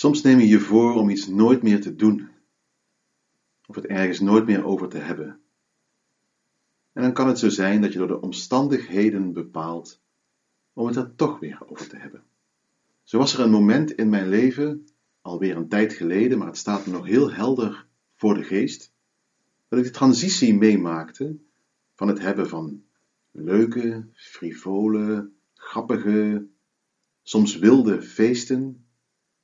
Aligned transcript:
Soms 0.00 0.22
neem 0.22 0.38
je 0.38 0.48
je 0.48 0.60
voor 0.60 0.94
om 0.94 1.10
iets 1.10 1.26
nooit 1.26 1.62
meer 1.62 1.80
te 1.80 1.94
doen, 1.94 2.28
of 3.66 3.74
het 3.74 3.86
ergens 3.86 4.20
nooit 4.20 4.46
meer 4.46 4.64
over 4.64 4.88
te 4.88 4.98
hebben. 4.98 5.40
En 6.92 7.02
dan 7.02 7.12
kan 7.12 7.28
het 7.28 7.38
zo 7.38 7.48
zijn 7.48 7.80
dat 7.80 7.92
je 7.92 7.98
door 7.98 8.08
de 8.08 8.20
omstandigheden 8.20 9.32
bepaalt 9.32 10.00
om 10.72 10.86
het 10.86 10.96
er 10.96 11.14
toch 11.14 11.38
weer 11.38 11.58
over 11.66 11.88
te 11.88 11.96
hebben. 11.96 12.22
Zo 13.02 13.18
was 13.18 13.34
er 13.34 13.40
een 13.40 13.50
moment 13.50 13.90
in 13.90 14.08
mijn 14.08 14.28
leven, 14.28 14.86
alweer 15.20 15.56
een 15.56 15.68
tijd 15.68 15.92
geleden, 15.92 16.38
maar 16.38 16.46
het 16.46 16.56
staat 16.56 16.86
me 16.86 16.92
nog 16.92 17.06
heel 17.06 17.32
helder 17.32 17.86
voor 18.14 18.34
de 18.34 18.42
geest, 18.42 18.92
dat 19.68 19.78
ik 19.78 19.84
de 19.84 19.90
transitie 19.90 20.54
meemaakte 20.54 21.36
van 21.94 22.08
het 22.08 22.18
hebben 22.18 22.48
van 22.48 22.84
leuke, 23.30 24.06
frivole, 24.12 25.30
grappige, 25.54 26.46
soms 27.22 27.56
wilde 27.56 28.02
feesten, 28.02 28.84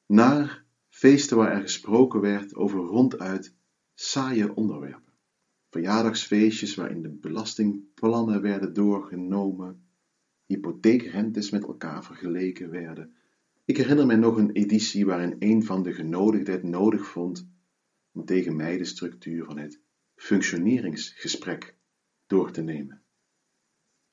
naar 0.07 0.65
feesten 0.89 1.37
waar 1.37 1.53
er 1.53 1.61
gesproken 1.61 2.21
werd 2.21 2.55
over 2.55 2.79
ronduit 2.79 3.55
saaie 3.95 4.55
onderwerpen. 4.55 5.13
Verjaardagsfeestjes 5.71 6.75
waarin 6.75 7.03
de 7.03 7.09
belastingplannen 7.09 8.43
werden 8.43 8.73
doorgenomen, 8.73 9.87
hypotheekrentes 10.47 11.51
met 11.51 11.65
elkaar 11.65 12.05
vergeleken 12.05 12.71
werden. 12.71 13.15
Ik 13.65 13.77
herinner 13.77 14.07
me 14.07 14.17
nog 14.17 14.37
een 14.37 14.51
editie 14.51 15.07
waarin 15.07 15.37
een 15.39 15.65
van 15.65 15.83
de 15.83 15.93
genodigden 15.93 16.55
het 16.55 16.63
nodig 16.63 17.07
vond 17.07 17.49
om 18.13 18.25
tegen 18.25 18.57
mij 18.57 18.77
de 18.77 18.85
structuur 18.85 19.45
van 19.45 19.59
het 19.59 19.81
functioneringsgesprek 20.15 21.77
door 22.27 22.51
te 22.51 22.63
nemen. 22.63 23.03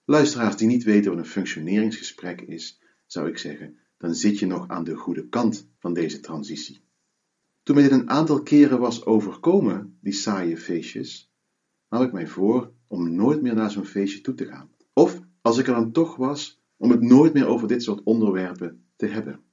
Luisteraars 0.05 0.55
die 0.55 0.67
niet 0.67 0.83
weten 0.83 1.11
wat 1.11 1.19
een 1.19 1.29
functioneringsgesprek 1.29 2.41
is, 2.41 2.81
zou 3.05 3.27
ik 3.27 3.37
zeggen, 3.37 3.77
dan 4.03 4.15
zit 4.15 4.39
je 4.39 4.45
nog 4.45 4.67
aan 4.67 4.83
de 4.83 4.95
goede 4.95 5.29
kant 5.29 5.69
van 5.79 5.93
deze 5.93 6.19
transitie. 6.19 6.81
Toen 7.61 7.75
mij 7.75 7.83
dit 7.83 7.93
een 7.93 8.09
aantal 8.09 8.41
keren 8.41 8.79
was 8.79 9.05
overkomen, 9.05 9.97
die 10.01 10.13
saaie 10.13 10.57
feestjes, 10.57 11.31
nam 11.89 12.01
ik 12.01 12.11
mij 12.11 12.27
voor 12.27 12.71
om 12.87 13.15
nooit 13.15 13.41
meer 13.41 13.55
naar 13.55 13.71
zo'n 13.71 13.85
feestje 13.85 14.21
toe 14.21 14.33
te 14.33 14.45
gaan. 14.45 14.69
Of, 14.93 15.19
als 15.41 15.57
ik 15.57 15.67
er 15.67 15.73
dan 15.73 15.91
toch 15.91 16.15
was, 16.15 16.61
om 16.77 16.91
het 16.91 17.01
nooit 17.01 17.33
meer 17.33 17.47
over 17.47 17.67
dit 17.67 17.83
soort 17.83 18.03
onderwerpen 18.03 18.85
te 18.95 19.05
hebben. 19.05 19.43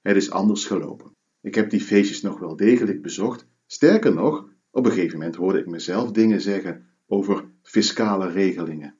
Het 0.00 0.16
is 0.16 0.30
anders 0.30 0.66
gelopen. 0.66 1.16
Ik 1.40 1.54
heb 1.54 1.70
die 1.70 1.80
feestjes 1.80 2.20
nog 2.20 2.38
wel 2.38 2.56
degelijk 2.56 3.02
bezocht. 3.02 3.46
Sterker 3.66 4.14
nog, 4.14 4.48
op 4.70 4.84
een 4.84 4.92
gegeven 4.92 5.18
moment 5.18 5.36
hoorde 5.36 5.58
ik 5.58 5.66
mezelf 5.66 6.12
dingen 6.12 6.40
zeggen 6.40 6.86
over 7.06 7.50
fiscale 7.62 8.30
regelingen. 8.30 8.98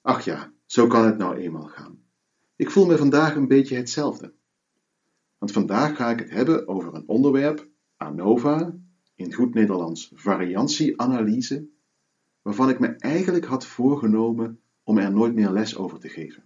Ach 0.00 0.24
ja, 0.24 0.52
zo 0.66 0.86
kan 0.86 1.04
het 1.04 1.18
nou 1.18 1.36
eenmaal 1.36 1.68
gaan. 1.68 2.03
Ik 2.56 2.70
voel 2.70 2.86
me 2.86 2.96
vandaag 2.96 3.34
een 3.34 3.48
beetje 3.48 3.76
hetzelfde. 3.76 4.32
Want 5.38 5.52
vandaag 5.52 5.96
ga 5.96 6.10
ik 6.10 6.18
het 6.18 6.30
hebben 6.30 6.68
over 6.68 6.94
een 6.94 7.08
onderwerp, 7.08 7.68
ANOVA, 7.96 8.76
in 9.14 9.32
goed 9.32 9.54
Nederlands 9.54 10.12
variantieanalyse, 10.14 11.66
waarvan 12.42 12.68
ik 12.68 12.78
me 12.78 12.86
eigenlijk 12.86 13.44
had 13.44 13.66
voorgenomen 13.66 14.60
om 14.82 14.98
er 14.98 15.12
nooit 15.12 15.34
meer 15.34 15.50
les 15.50 15.76
over 15.76 15.98
te 15.98 16.08
geven. 16.08 16.44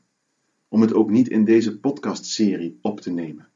Om 0.69 0.81
het 0.81 0.95
ook 0.95 1.11
niet 1.11 1.29
in 1.29 1.45
deze 1.45 1.81
podcastserie 1.81 2.79
op 2.83 3.01
te 3.01 3.11
nemen. 3.11 3.49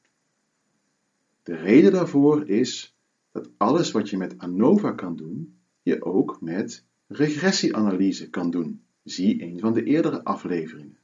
De 1.42 1.56
reden 1.56 1.92
daarvoor 1.92 2.48
is 2.48 2.96
dat 3.30 3.50
alles 3.56 3.90
wat 3.90 4.10
je 4.10 4.16
met 4.16 4.38
ANOVA 4.38 4.92
kan 4.92 5.16
doen, 5.16 5.58
je 5.82 6.04
ook 6.04 6.40
met 6.40 6.84
regressieanalyse 7.06 8.30
kan 8.30 8.50
doen. 8.50 8.82
Zie 9.02 9.42
een 9.42 9.60
van 9.60 9.72
de 9.72 9.84
eerdere 9.84 10.24
afleveringen. 10.24 10.98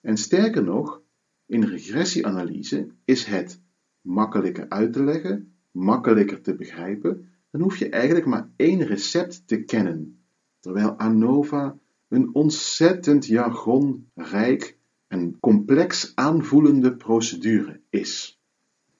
En 0.00 0.16
sterker 0.16 0.62
nog, 0.62 1.02
in 1.46 1.64
regressieanalyse 1.64 2.88
is 3.04 3.24
het 3.24 3.60
makkelijker 4.00 4.68
uit 4.68 4.92
te 4.92 5.02
leggen, 5.02 5.54
makkelijker 5.70 6.40
te 6.40 6.54
begrijpen, 6.54 7.28
dan 7.50 7.60
hoef 7.60 7.76
je 7.76 7.88
eigenlijk 7.88 8.26
maar 8.26 8.50
één 8.56 8.86
recept 8.86 9.42
te 9.46 9.64
kennen, 9.64 10.22
terwijl 10.60 10.90
ANOVA 10.90 11.78
een 12.08 12.34
ontzettend 12.34 13.26
jargonrijk 13.26 14.78
en 15.06 15.40
complex 15.40 16.12
aanvoelende 16.14 16.96
procedure 16.96 17.80
is. 17.90 18.40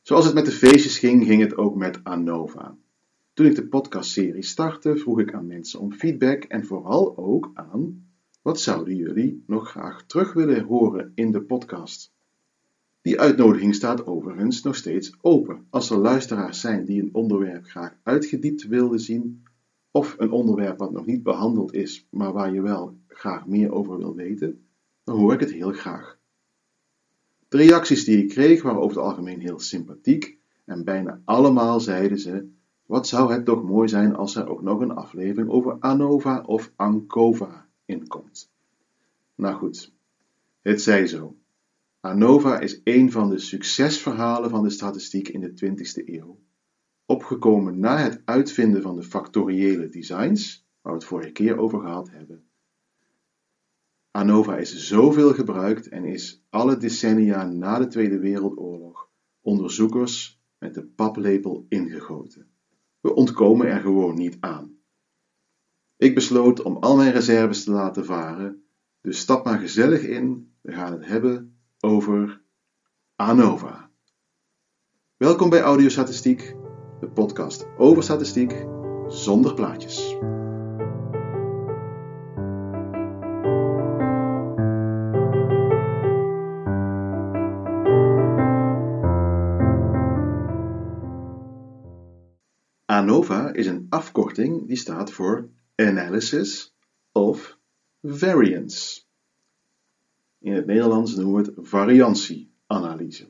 Zoals 0.03 0.25
het 0.25 0.35
met 0.35 0.45
de 0.45 0.51
feestjes 0.51 0.99
ging, 0.99 1.25
ging 1.27 1.43
het 1.43 1.57
ook 1.57 1.77
met 1.77 2.05
ANOVA. 2.05 2.77
Toen 3.33 3.47
ik 3.47 3.55
de 3.55 3.69
podcastserie 3.69 4.43
startte, 4.43 4.97
vroeg 4.97 5.21
ik 5.21 5.35
aan 5.35 5.47
mensen 5.47 5.81
om 5.81 5.93
feedback 5.93 6.45
en 6.45 6.65
vooral 6.65 7.17
ook 7.17 7.51
aan 7.55 8.10
wat 8.43 8.61
zouden 8.61 8.97
jullie 8.97 9.43
nog 9.47 9.71
graag 9.71 10.07
terug 10.07 10.33
willen 10.33 10.65
horen 10.65 11.13
in 11.15 11.33
de 11.33 11.43
podcast. 11.43 12.13
Die 13.03 13.21
uitnodiging 13.21 13.75
staat 13.75 14.07
overigens 14.07 14.63
nog 14.63 14.77
steeds 14.77 15.13
open. 15.21 15.67
Als 15.71 15.91
er 15.91 15.99
luisteraars 15.99 16.61
zijn 16.61 16.85
die 16.85 17.03
een 17.03 17.15
onderwerp 17.15 17.65
graag 17.65 17.97
uitgediept 18.03 18.67
wilden 18.67 19.01
zien, 19.01 19.43
of 19.91 20.15
een 20.19 20.31
onderwerp 20.31 20.79
wat 20.79 20.93
nog 20.93 21.07
niet 21.07 21.23
behandeld 21.23 21.73
is, 21.73 22.07
maar 22.11 22.33
waar 22.33 22.53
je 22.53 22.63
wel 22.63 22.97
graag 23.09 23.47
meer 23.47 23.73
over 23.73 23.97
wil 23.97 24.15
weten, 24.15 24.65
dan 25.05 25.17
hoor 25.17 25.33
ik 25.33 25.41
het 25.41 25.53
heel 25.53 25.73
graag. 25.73 26.19
De 27.49 27.57
reacties 27.57 28.05
die 28.05 28.23
ik 28.23 28.29
kreeg 28.29 28.63
waren 28.63 28.81
over 28.81 28.97
het 28.97 29.07
algemeen 29.07 29.41
heel 29.41 29.59
sympathiek 29.59 30.39
en 30.65 30.85
bijna 30.85 31.21
allemaal 31.25 31.81
zeiden 31.81 32.19
ze: 32.19 32.49
Wat 32.87 33.07
zou 33.07 33.33
het 33.33 33.45
toch 33.45 33.63
mooi 33.63 33.89
zijn 33.89 34.17
als 34.17 34.37
er 34.37 34.49
ook 34.49 34.63
nog 34.63 34.81
een 34.81 34.95
aflevering 34.95 35.51
over 35.51 35.77
ANOVA 35.79 36.43
of 36.47 36.73
ANCOVA 36.77 37.69
inkomt. 37.91 38.51
Nou 39.35 39.55
goed, 39.57 39.93
het 40.61 40.83
zij 40.83 41.07
zo. 41.07 41.37
ANOVA 42.01 42.61
is 42.61 42.81
een 42.85 43.13
van 43.13 43.31
de 43.31 43.39
succesverhalen 43.39 44.51
van 44.51 44.63
de 44.63 44.71
statistiek 44.71 45.29
in 45.29 45.41
de 45.41 45.51
20e 45.51 46.05
eeuw, 46.05 46.39
opgekomen 47.07 47.79
na 47.79 47.99
het 47.99 48.23
uitvinden 48.25 48.83
van 48.83 48.97
de 48.97 49.03
factoriële 49.03 49.89
designs, 49.89 50.67
waar 50.81 50.93
we 50.93 50.99
het 50.99 51.09
vorige 51.09 51.33
keer 51.33 51.59
over 51.59 51.81
gehad 51.81 52.11
hebben. 52.11 52.45
ANOVA 54.11 54.57
is 54.57 54.87
zoveel 54.89 55.35
gebruikt 55.35 55.89
en 55.89 56.05
is 56.05 56.45
alle 56.51 56.77
decennia 56.77 57.45
na 57.45 57.79
de 57.79 57.87
Tweede 57.87 58.19
Wereldoorlog 58.19 59.11
onderzoekers 59.41 60.41
met 60.59 60.75
de 60.75 60.85
paplepel 60.85 61.67
ingegoten. 61.69 62.47
We 63.01 63.15
ontkomen 63.15 63.67
er 63.67 63.81
gewoon 63.81 64.15
niet 64.15 64.37
aan. 64.41 64.80
Ik 66.01 66.15
besloot 66.15 66.63
om 66.63 66.77
al 66.77 66.97
mijn 66.97 67.13
reserves 67.13 67.65
te 67.65 67.71
laten 67.71 68.05
varen, 68.05 68.65
dus 69.01 69.19
stap 69.19 69.45
maar 69.45 69.59
gezellig 69.59 70.03
in, 70.03 70.53
we 70.61 70.73
gaan 70.73 70.93
het 70.93 71.07
hebben 71.07 71.57
over 71.81 72.43
ANOVA. 73.17 73.91
Welkom 75.17 75.51
bij 75.51 75.61
Audiostatistiek, 75.61 76.55
de 77.01 77.09
podcast 77.09 77.67
over 77.77 78.03
statistiek 78.03 78.67
zonder 79.07 79.55
plaatjes. 79.55 80.17
ANOVA 92.85 93.53
is 93.53 93.67
een 93.67 93.87
afkorting 93.89 94.67
die 94.67 94.77
staat 94.77 95.11
voor 95.11 95.49
Analysis 95.81 96.75
of 97.13 97.59
Variance. 98.03 99.01
In 100.39 100.53
het 100.53 100.67
Nederlands 100.67 101.15
noemen 101.15 101.43
we 101.43 101.51
het 101.51 101.69
variantieanalyse. 101.69 103.29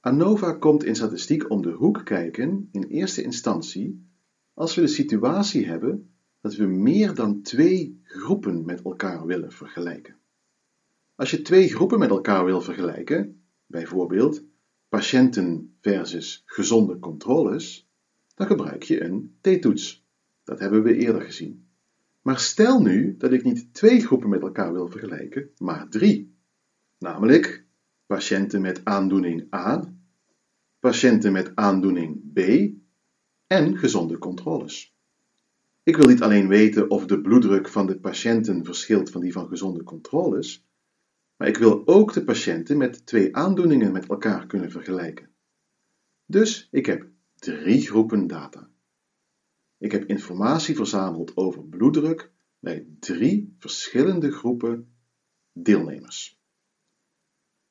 ANOVA 0.00 0.52
komt 0.52 0.84
in 0.84 0.96
statistiek 0.96 1.50
om 1.50 1.62
de 1.62 1.70
hoek 1.70 2.04
kijken 2.04 2.68
in 2.72 2.82
eerste 2.82 3.22
instantie 3.22 4.08
als 4.54 4.74
we 4.74 4.80
de 4.80 4.86
situatie 4.86 5.66
hebben 5.66 6.10
dat 6.40 6.54
we 6.54 6.66
meer 6.66 7.14
dan 7.14 7.42
twee 7.42 8.00
groepen 8.02 8.64
met 8.64 8.82
elkaar 8.82 9.26
willen 9.26 9.52
vergelijken. 9.52 10.16
Als 11.14 11.30
je 11.30 11.42
twee 11.42 11.68
groepen 11.68 11.98
met 11.98 12.10
elkaar 12.10 12.44
wil 12.44 12.60
vergelijken, 12.60 13.42
bijvoorbeeld 13.66 14.42
patiënten 14.88 15.76
versus 15.80 16.42
gezonde 16.46 16.98
controles, 16.98 17.88
dan 18.34 18.46
gebruik 18.46 18.82
je 18.82 19.04
een 19.04 19.36
t-toets. 19.40 20.04
Dat 20.44 20.58
hebben 20.58 20.82
we 20.82 20.96
eerder 20.96 21.22
gezien. 21.22 21.65
Maar 22.26 22.38
stel 22.38 22.80
nu 22.80 23.16
dat 23.16 23.32
ik 23.32 23.44
niet 23.44 23.74
twee 23.74 24.00
groepen 24.00 24.28
met 24.28 24.42
elkaar 24.42 24.72
wil 24.72 24.88
vergelijken, 24.88 25.50
maar 25.58 25.88
drie. 25.88 26.36
Namelijk 26.98 27.66
patiënten 28.06 28.60
met 28.60 28.84
aandoening 28.84 29.54
A, 29.54 29.94
patiënten 30.78 31.32
met 31.32 31.52
aandoening 31.54 32.32
B 32.32 32.38
en 33.46 33.78
gezonde 33.78 34.18
controles. 34.18 34.94
Ik 35.82 35.96
wil 35.96 36.06
niet 36.06 36.22
alleen 36.22 36.48
weten 36.48 36.90
of 36.90 37.06
de 37.06 37.20
bloeddruk 37.20 37.68
van 37.68 37.86
de 37.86 38.00
patiënten 38.00 38.64
verschilt 38.64 39.10
van 39.10 39.20
die 39.20 39.32
van 39.32 39.48
gezonde 39.48 39.82
controles, 39.82 40.66
maar 41.36 41.48
ik 41.48 41.56
wil 41.56 41.86
ook 41.86 42.12
de 42.12 42.24
patiënten 42.24 42.76
met 42.76 43.06
twee 43.06 43.36
aandoeningen 43.36 43.92
met 43.92 44.08
elkaar 44.08 44.46
kunnen 44.46 44.70
vergelijken. 44.70 45.30
Dus 46.24 46.68
ik 46.70 46.86
heb 46.86 47.08
drie 47.34 47.80
groepen 47.80 48.26
data. 48.26 48.70
Ik 49.78 49.92
heb 49.92 50.04
informatie 50.04 50.74
verzameld 50.74 51.36
over 51.36 51.64
bloeddruk 51.64 52.30
bij 52.58 52.86
drie 52.98 53.54
verschillende 53.58 54.30
groepen 54.30 54.94
deelnemers. 55.52 56.40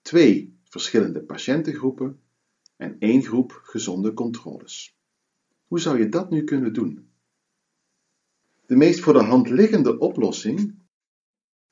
Twee 0.01 0.59
verschillende 0.63 1.23
patiëntengroepen 1.23 2.19
en 2.75 2.95
één 2.99 3.23
groep 3.23 3.59
gezonde 3.63 4.13
controles. 4.13 4.97
Hoe 5.67 5.79
zou 5.79 5.99
je 5.99 6.09
dat 6.09 6.29
nu 6.29 6.43
kunnen 6.43 6.73
doen? 6.73 7.09
De 8.65 8.75
meest 8.75 8.99
voor 8.99 9.13
de 9.13 9.23
hand 9.23 9.49
liggende 9.49 9.97
oplossing, 9.97 10.75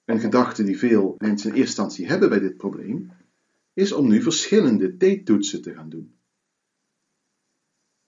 een 0.05 0.19
gedachte 0.19 0.63
die 0.63 0.77
veel 0.77 1.15
mensen 1.17 1.49
in 1.49 1.55
eerste 1.55 1.81
instantie 1.81 2.07
hebben 2.07 2.29
bij 2.29 2.39
dit 2.39 2.57
probleem, 2.57 3.11
is 3.73 3.91
om 3.91 4.07
nu 4.07 4.21
verschillende 4.21 4.97
t-toetsen 4.97 5.61
te 5.61 5.73
gaan 5.73 5.89
doen. 5.89 6.15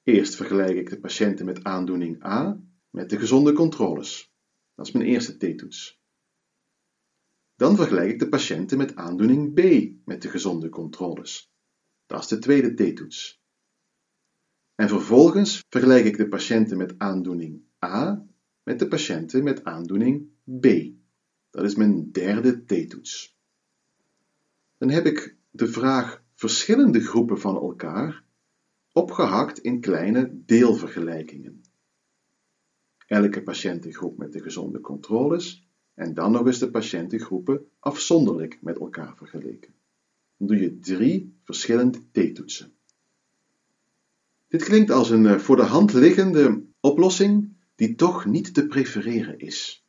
Eerst 0.05 0.35
vergelijk 0.35 0.77
ik 0.77 0.89
de 0.89 0.99
patiënten 0.99 1.45
met 1.45 1.63
aandoening 1.63 2.25
A 2.25 2.59
met 2.89 3.09
de 3.09 3.19
gezonde 3.19 3.53
controles. 3.53 4.33
Dat 4.75 4.87
is 4.87 4.91
mijn 4.91 5.05
eerste 5.05 5.37
t-toets. 5.37 6.01
Dan 7.55 7.75
vergelijk 7.75 8.09
ik 8.09 8.19
de 8.19 8.29
patiënten 8.29 8.77
met 8.77 8.95
aandoening 8.95 9.53
B 9.53 9.91
met 10.07 10.21
de 10.21 10.29
gezonde 10.29 10.69
controles. 10.69 11.51
Dat 12.05 12.19
is 12.19 12.27
de 12.27 12.39
tweede 12.39 12.73
t-toets. 12.73 13.41
En 14.75 14.89
vervolgens 14.89 15.63
vergelijk 15.69 16.05
ik 16.05 16.17
de 16.17 16.27
patiënten 16.27 16.77
met 16.77 16.93
aandoening 16.97 17.61
A 17.85 18.25
met 18.63 18.79
de 18.79 18.87
patiënten 18.87 19.43
met 19.43 19.63
aandoening 19.63 20.27
B. 20.59 20.65
Dat 21.49 21.63
is 21.63 21.75
mijn 21.75 22.11
derde 22.11 22.65
t-toets. 22.65 23.37
Dan 24.77 24.89
heb 24.89 25.05
ik 25.05 25.37
de 25.51 25.67
vraag 25.67 26.23
verschillende 26.33 26.99
groepen 26.99 27.39
van 27.39 27.55
elkaar 27.55 28.24
opgehakt 28.95 29.59
in 29.59 29.79
kleine 29.79 30.41
deelvergelijkingen. 30.45 31.63
Elke 33.07 33.43
patiëntengroep 33.43 34.17
met 34.17 34.33
de 34.33 34.41
gezonde 34.41 34.81
controles 34.81 35.67
en 35.93 36.13
dan 36.13 36.31
nog 36.31 36.45
eens 36.45 36.59
de 36.59 36.71
patiëntengroepen 36.71 37.67
afzonderlijk 37.79 38.57
met 38.61 38.79
elkaar 38.79 39.15
vergeleken. 39.15 39.73
Dan 40.37 40.47
doe 40.47 40.57
je 40.57 40.79
drie 40.79 41.35
verschillende 41.43 41.99
t-toetsen. 42.11 42.73
Dit 44.47 44.63
klinkt 44.63 44.91
als 44.91 45.09
een 45.09 45.25
eh, 45.25 45.39
voor 45.39 45.55
de 45.55 45.63
hand 45.63 45.93
liggende 45.93 46.63
oplossing 46.79 47.53
die 47.75 47.95
toch 47.95 48.25
niet 48.25 48.53
te 48.53 48.67
prefereren 48.67 49.39
is. 49.39 49.85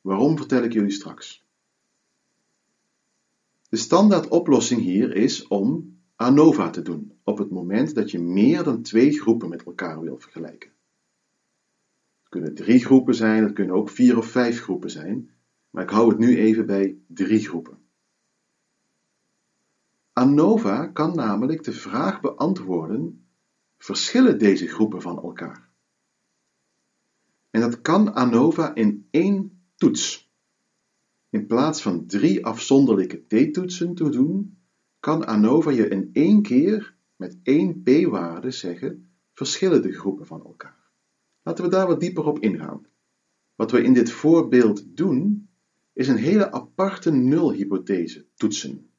Waarom 0.00 0.36
vertel 0.36 0.62
ik 0.62 0.72
jullie 0.72 0.90
straks. 0.90 1.44
De 3.68 3.76
standaard 3.76 4.28
oplossing 4.28 4.80
hier 4.80 5.16
is 5.16 5.46
om 5.46 5.89
ANOVA 6.20 6.70
te 6.70 6.82
doen 6.82 7.12
op 7.24 7.38
het 7.38 7.50
moment 7.50 7.94
dat 7.94 8.10
je 8.10 8.18
meer 8.18 8.64
dan 8.64 8.82
twee 8.82 9.20
groepen 9.20 9.48
met 9.48 9.62
elkaar 9.62 10.00
wil 10.00 10.18
vergelijken. 10.18 10.70
Het 12.18 12.28
kunnen 12.28 12.54
drie 12.54 12.84
groepen 12.84 13.14
zijn, 13.14 13.42
het 13.42 13.52
kunnen 13.52 13.74
ook 13.74 13.90
vier 13.90 14.16
of 14.16 14.26
vijf 14.26 14.60
groepen 14.60 14.90
zijn, 14.90 15.30
maar 15.70 15.82
ik 15.82 15.90
hou 15.90 16.08
het 16.08 16.18
nu 16.18 16.38
even 16.38 16.66
bij 16.66 16.98
drie 17.06 17.38
groepen. 17.38 17.78
ANOVA 20.12 20.86
kan 20.86 21.14
namelijk 21.14 21.64
de 21.64 21.72
vraag 21.72 22.20
beantwoorden: 22.20 23.26
verschillen 23.78 24.38
deze 24.38 24.66
groepen 24.66 25.02
van 25.02 25.22
elkaar? 25.22 25.68
En 27.50 27.60
dat 27.60 27.80
kan 27.80 28.14
ANOVA 28.14 28.74
in 28.74 29.06
één 29.10 29.62
toets. 29.76 30.32
In 31.30 31.46
plaats 31.46 31.82
van 31.82 32.06
drie 32.06 32.44
afzonderlijke 32.44 33.26
t-toetsen 33.26 33.94
te 33.94 34.08
doen, 34.08 34.59
kan 35.00 35.26
ANOVA 35.26 35.70
je 35.70 35.88
in 35.88 36.10
één 36.12 36.42
keer 36.42 36.94
met 37.16 37.38
één 37.42 37.82
p-waarde 37.82 38.50
zeggen 38.50 39.10
verschillen 39.32 39.82
de 39.82 39.92
groepen 39.92 40.26
van 40.26 40.44
elkaar. 40.44 40.90
Laten 41.42 41.64
we 41.64 41.70
daar 41.70 41.86
wat 41.86 42.00
dieper 42.00 42.24
op 42.24 42.38
ingaan. 42.38 42.86
Wat 43.54 43.70
we 43.70 43.82
in 43.82 43.92
dit 43.92 44.10
voorbeeld 44.10 44.96
doen, 44.96 45.48
is 45.92 46.08
een 46.08 46.16
hele 46.16 46.52
aparte 46.52 47.10
nulhypothese 47.10 48.26
toetsen. 48.34 48.90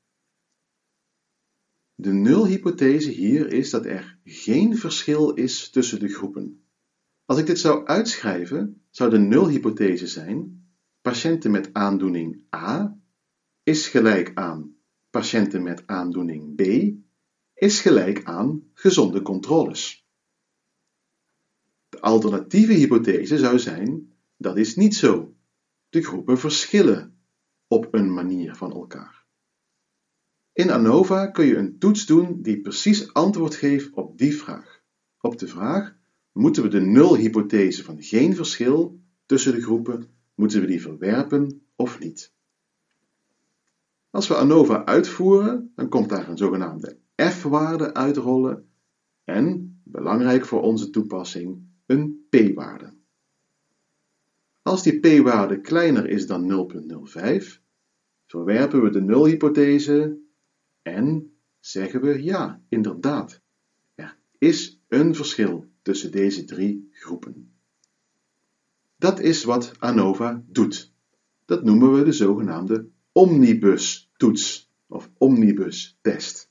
De 1.95 2.13
nulhypothese 2.13 3.09
hier 3.09 3.53
is 3.53 3.69
dat 3.69 3.85
er 3.85 4.19
geen 4.23 4.77
verschil 4.77 5.33
is 5.33 5.69
tussen 5.69 5.99
de 5.99 6.07
groepen. 6.07 6.63
Als 7.25 7.39
ik 7.39 7.45
dit 7.45 7.59
zou 7.59 7.85
uitschrijven, 7.85 8.81
zou 8.89 9.09
de 9.09 9.19
nulhypothese 9.19 10.07
zijn: 10.07 10.65
patiënten 11.01 11.51
met 11.51 11.73
aandoening 11.73 12.43
A 12.55 12.99
is 13.63 13.87
gelijk 13.87 14.31
aan 14.33 14.80
patiënten 15.11 15.63
met 15.63 15.87
aandoening 15.87 16.55
B 16.55 16.61
is 17.53 17.79
gelijk 17.79 18.23
aan 18.23 18.69
gezonde 18.73 19.21
controles. 19.21 20.05
De 21.89 22.01
alternatieve 22.01 22.73
hypothese 22.73 23.37
zou 23.37 23.59
zijn: 23.59 24.13
dat 24.37 24.57
is 24.57 24.75
niet 24.75 24.95
zo. 24.95 25.35
De 25.89 26.03
groepen 26.03 26.37
verschillen 26.37 27.17
op 27.67 27.93
een 27.93 28.13
manier 28.13 28.55
van 28.55 28.71
elkaar. 28.71 29.25
In 30.53 30.69
ANOVA 30.69 31.27
kun 31.27 31.45
je 31.45 31.55
een 31.55 31.77
toets 31.79 32.05
doen 32.05 32.41
die 32.41 32.61
precies 32.61 33.13
antwoord 33.13 33.55
geeft 33.55 33.93
op 33.93 34.17
die 34.17 34.35
vraag. 34.35 34.81
Op 35.19 35.39
de 35.39 35.47
vraag: 35.47 35.95
moeten 36.31 36.63
we 36.63 36.69
de 36.69 36.81
nulhypothese 36.81 37.83
van 37.83 38.03
geen 38.03 38.35
verschil 38.35 38.99
tussen 39.25 39.53
de 39.53 39.61
groepen, 39.61 40.09
moeten 40.35 40.61
we 40.61 40.67
die 40.67 40.81
verwerpen 40.81 41.61
of 41.75 41.99
niet? 41.99 42.33
Als 44.11 44.27
we 44.27 44.35
ANOVA 44.35 44.85
uitvoeren, 44.85 45.71
dan 45.75 45.89
komt 45.89 46.09
daar 46.09 46.29
een 46.29 46.37
zogenaamde 46.37 46.97
f-waarde 47.21 47.93
uitrollen 47.93 48.69
en, 49.23 49.79
belangrijk 49.83 50.45
voor 50.45 50.61
onze 50.61 50.89
toepassing, 50.89 51.61
een 51.85 52.25
p-waarde. 52.29 52.93
Als 54.61 54.83
die 54.83 54.99
p-waarde 54.99 55.61
kleiner 55.61 56.09
is 56.09 56.27
dan 56.27 56.69
0,05, 57.41 57.59
verwerpen 58.27 58.83
we 58.83 58.89
de 58.89 59.01
nulhypothese 59.01 60.19
en 60.81 61.33
zeggen 61.59 62.01
we 62.01 62.23
ja, 62.23 62.61
inderdaad, 62.69 63.41
er 63.95 64.17
is 64.37 64.81
een 64.87 65.15
verschil 65.15 65.65
tussen 65.81 66.11
deze 66.11 66.45
drie 66.45 66.89
groepen. 66.91 67.55
Dat 68.97 69.19
is 69.19 69.43
wat 69.43 69.71
ANOVA 69.79 70.43
doet. 70.47 70.93
Dat 71.45 71.63
noemen 71.63 71.93
we 71.93 72.03
de 72.03 72.11
zogenaamde 72.11 72.89
omnibus-toets 73.11 74.71
of 74.87 75.09
omnibus-test. 75.17 76.49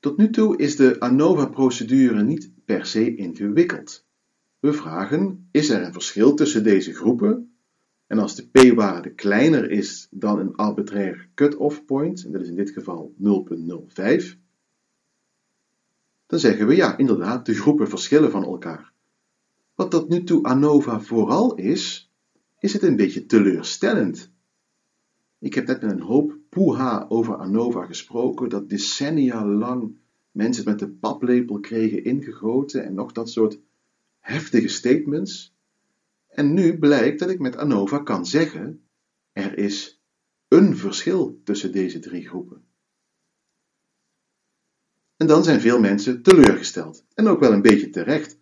Tot 0.00 0.16
nu 0.16 0.30
toe 0.30 0.56
is 0.56 0.76
de 0.76 1.00
ANOVA-procedure 1.00 2.22
niet 2.22 2.50
per 2.64 2.86
se 2.86 3.14
ingewikkeld. 3.14 4.04
We 4.58 4.72
vragen: 4.72 5.48
is 5.50 5.70
er 5.70 5.82
een 5.82 5.92
verschil 5.92 6.34
tussen 6.34 6.64
deze 6.64 6.94
groepen? 6.94 7.54
En 8.06 8.18
als 8.18 8.34
de 8.34 8.48
p-waarde 8.48 9.14
kleiner 9.14 9.70
is 9.70 10.08
dan 10.10 10.38
een 10.38 10.54
arbitrair 10.54 11.28
cut-off 11.34 11.84
point, 11.84 12.24
en 12.24 12.32
dat 12.32 12.40
is 12.40 12.48
in 12.48 12.56
dit 12.56 12.70
geval 12.70 13.14
0,05, 13.18 14.36
dan 16.26 16.38
zeggen 16.38 16.66
we 16.66 16.74
ja, 16.74 16.96
inderdaad, 16.96 17.46
de 17.46 17.54
groepen 17.54 17.88
verschillen 17.88 18.30
van 18.30 18.44
elkaar. 18.44 18.92
Wat 19.74 19.90
tot 19.90 20.08
nu 20.08 20.24
toe 20.24 20.42
ANOVA 20.42 21.00
vooral 21.00 21.54
is, 21.54 22.10
is 22.58 22.72
het 22.72 22.82
een 22.82 22.96
beetje 22.96 23.26
teleurstellend. 23.26 24.31
Ik 25.42 25.54
heb 25.54 25.66
net 25.66 25.82
met 25.82 25.90
een 25.90 26.00
hoop 26.00 26.38
poeha 26.48 27.06
over 27.08 27.36
ANOVA 27.36 27.86
gesproken, 27.86 28.48
dat 28.48 28.68
decennia 28.68 29.46
lang 29.46 29.96
mensen 30.30 30.64
met 30.64 30.78
de 30.78 30.88
paplepel 30.88 31.60
kregen 31.60 32.04
ingegoten 32.04 32.84
en 32.84 32.94
nog 32.94 33.12
dat 33.12 33.30
soort 33.30 33.58
heftige 34.18 34.68
statements. 34.68 35.54
En 36.28 36.54
nu 36.54 36.78
blijkt 36.78 37.18
dat 37.18 37.30
ik 37.30 37.38
met 37.38 37.56
ANOVA 37.56 37.98
kan 37.98 38.26
zeggen: 38.26 38.82
er 39.32 39.58
is 39.58 40.02
een 40.48 40.76
verschil 40.76 41.40
tussen 41.44 41.72
deze 41.72 41.98
drie 41.98 42.28
groepen. 42.28 42.64
En 45.16 45.26
dan 45.26 45.44
zijn 45.44 45.60
veel 45.60 45.80
mensen 45.80 46.22
teleurgesteld. 46.22 47.04
En 47.14 47.26
ook 47.26 47.40
wel 47.40 47.52
een 47.52 47.62
beetje 47.62 47.90
terecht. 47.90 48.38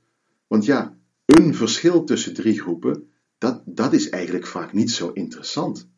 Want 0.47 0.65
ja, 0.65 0.99
een 1.25 1.55
verschil 1.55 2.05
tussen 2.05 2.35
drie 2.35 2.61
groepen, 2.61 3.11
dat, 3.39 3.63
dat 3.67 3.93
is 3.93 4.09
eigenlijk 4.09 4.47
vaak 4.47 4.73
niet 4.73 4.91
zo 4.91 5.11
interessant. 5.11 5.89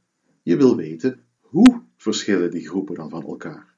Je 0.42 0.56
wil 0.56 0.76
weten 0.76 1.20
hoe 1.40 1.82
verschillen 1.96 2.50
die 2.50 2.68
groepen 2.68 2.94
dan 2.94 3.10
van 3.10 3.22
elkaar. 3.22 3.76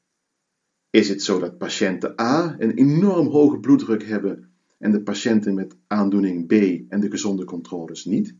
Is 0.90 1.08
het 1.08 1.22
zo 1.22 1.38
dat 1.38 1.58
patiënten 1.58 2.20
A 2.20 2.56
een 2.58 2.74
enorm 2.74 3.26
hoge 3.26 3.58
bloeddruk 3.58 4.04
hebben 4.04 4.50
en 4.78 4.90
de 4.90 5.02
patiënten 5.02 5.54
met 5.54 5.76
aandoening 5.86 6.46
B 6.46 6.52
en 6.88 7.00
de 7.00 7.10
gezonde 7.10 7.44
controles 7.44 8.04
niet? 8.04 8.34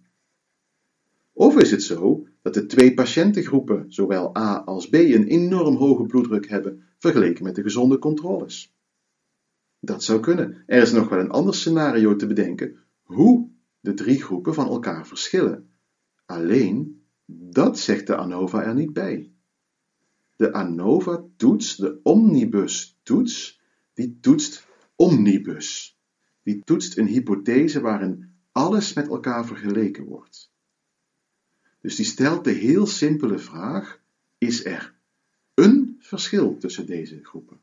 Of 1.32 1.58
is 1.58 1.70
het 1.70 1.82
zo 1.82 2.26
dat 2.42 2.54
de 2.54 2.66
twee 2.66 2.94
patiëntengroepen, 2.94 3.84
zowel 3.88 4.36
A 4.36 4.56
als 4.56 4.88
B, 4.88 4.94
een 4.94 5.26
enorm 5.26 5.76
hoge 5.76 6.06
bloeddruk 6.06 6.48
hebben 6.48 6.82
vergeleken 6.98 7.44
met 7.44 7.54
de 7.54 7.62
gezonde 7.62 7.98
controles? 7.98 8.74
Dat 9.80 10.04
zou 10.04 10.20
kunnen. 10.20 10.62
Er 10.66 10.82
is 10.82 10.92
nog 10.92 11.08
wel 11.08 11.18
een 11.18 11.30
ander 11.30 11.54
scenario 11.54 12.16
te 12.16 12.26
bedenken 12.26 12.76
hoe 13.02 13.48
de 13.80 13.94
drie 13.94 14.22
groepen 14.22 14.54
van 14.54 14.68
elkaar 14.68 15.06
verschillen. 15.06 15.68
Alleen 16.26 17.03
dat 17.26 17.78
zegt 17.78 18.06
de 18.06 18.16
ANOVA 18.16 18.62
er 18.62 18.74
niet 18.74 18.92
bij. 18.92 19.32
De 20.36 20.52
ANOVA-toets, 20.52 21.76
de 21.76 22.00
omnibus-toets, 22.02 23.60
die 23.94 24.18
toetst 24.20 24.66
omnibus. 24.96 25.98
Die 26.42 26.62
toetst 26.64 26.98
een 26.98 27.06
hypothese 27.06 27.80
waarin 27.80 28.34
alles 28.52 28.92
met 28.92 29.08
elkaar 29.08 29.46
vergeleken 29.46 30.04
wordt. 30.04 30.52
Dus 31.80 31.96
die 31.96 32.04
stelt 32.04 32.44
de 32.44 32.50
heel 32.52 32.86
simpele 32.86 33.38
vraag: 33.38 34.00
is 34.38 34.64
er 34.64 34.94
een 35.54 35.96
verschil 35.98 36.58
tussen 36.58 36.86
deze 36.86 37.24
groepen? 37.24 37.60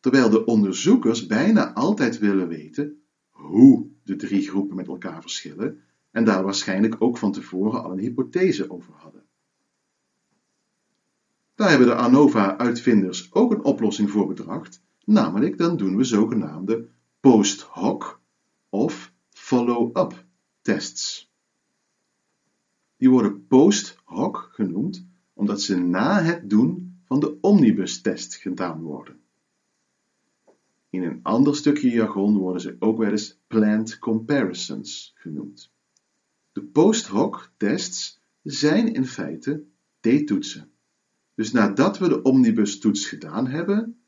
terwijl 0.00 0.30
de 0.30 0.44
onderzoekers 0.44 1.26
bijna 1.26 1.72
altijd 1.74 2.18
willen 2.18 2.48
weten 2.48 3.02
hoe 3.28 3.90
de 4.02 4.16
drie 4.16 4.48
groepen 4.48 4.76
met 4.76 4.86
elkaar 4.86 5.20
verschillen 5.20 5.82
en 6.10 6.24
daar 6.24 6.44
waarschijnlijk 6.44 6.96
ook 6.98 7.18
van 7.18 7.32
tevoren 7.32 7.82
al 7.82 7.92
een 7.92 7.98
hypothese 7.98 8.70
over 8.70 8.92
hadden. 8.94 9.22
Daar 11.54 11.68
hebben 11.68 11.86
de 11.86 11.94
ANOVA-uitvinders 11.94 13.32
ook 13.32 13.52
een 13.52 13.64
oplossing 13.64 14.10
voor 14.10 14.26
bedacht, 14.26 14.82
namelijk 15.04 15.58
dan 15.58 15.76
doen 15.76 15.96
we 15.96 16.04
zogenaamde 16.04 16.88
post-hoc 17.20 18.20
of 18.68 19.12
follow-up 19.30 20.24
tests. 20.62 21.30
Die 22.96 23.10
worden 23.10 23.46
post-hoc 23.46 24.48
genoemd 24.52 25.06
omdat 25.32 25.62
ze 25.62 25.76
na 25.76 26.22
het 26.22 26.50
doen 26.50 27.00
van 27.04 27.20
de 27.20 27.38
omnibus-test 27.40 28.34
gedaan 28.34 28.82
worden. 28.82 29.20
In 30.90 31.02
een 31.02 31.20
ander 31.22 31.56
stukje 31.56 31.90
jargon 31.90 32.36
worden 32.36 32.62
ze 32.62 32.76
ook 32.78 32.98
wel 32.98 33.10
eens 33.10 33.38
planned 33.46 33.98
comparisons 33.98 35.12
genoemd. 35.14 35.72
De 36.58 36.64
post-hoc 36.64 37.52
tests 37.56 38.20
zijn 38.42 38.94
in 38.94 39.06
feite 39.06 39.64
t-toetsen. 40.00 40.70
Dus 41.34 41.52
nadat 41.52 41.98
we 41.98 42.08
de 42.08 42.22
omnibus-toets 42.22 43.06
gedaan 43.06 43.46
hebben 43.46 44.00